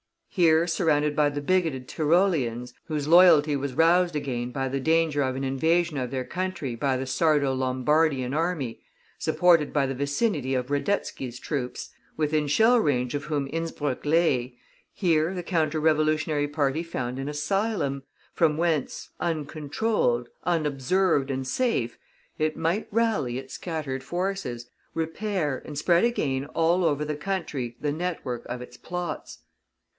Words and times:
Here 0.29 0.65
surrounded 0.65 1.15
by 1.15 1.29
the 1.29 1.41
bigoted 1.41 1.87
Tyroleans, 1.89 2.73
whose 2.85 3.07
loyalty 3.07 3.55
was 3.57 3.73
roused 3.73 4.15
again 4.15 4.51
by 4.51 4.67
the 4.69 4.79
danger 4.79 5.21
of 5.21 5.35
an 5.35 5.43
invasion 5.43 5.97
of 5.97 6.09
their 6.09 6.23
country 6.23 6.73
by 6.73 6.95
the 6.97 7.05
Sardo 7.05 7.53
Lombardian 7.53 8.33
army, 8.33 8.81
supported 9.19 9.73
by 9.73 9.85
the 9.85 9.93
vicinity 9.93 10.55
of 10.55 10.71
Radetzky's 10.71 11.37
troops, 11.37 11.91
within 12.15 12.47
shell 12.47 12.79
range 12.79 13.13
of 13.13 13.25
whom 13.25 13.45
Innspruck 13.49 14.05
lay, 14.05 14.57
here 14.93 15.35
the 15.35 15.43
Counter 15.43 15.81
Revolutionary 15.81 16.47
party 16.47 16.81
found 16.81 17.19
an 17.19 17.27
asylum, 17.29 18.01
from 18.33 18.57
whence, 18.57 19.09
uncontrolled, 19.19 20.29
unobserved 20.45 21.29
and 21.29 21.45
safe, 21.45 21.99
it 22.39 22.57
might 22.57 22.87
rally 22.89 23.37
its 23.37 23.53
scattered 23.55 24.01
forces, 24.01 24.67
repair 24.93 25.61
and 25.65 25.77
spread 25.77 26.05
again 26.05 26.45
all 26.55 26.85
over 26.85 27.03
the 27.03 27.17
country 27.17 27.75
the 27.81 27.91
network 27.91 28.45
of 28.47 28.61
its 28.61 28.77
plots. 28.77 29.39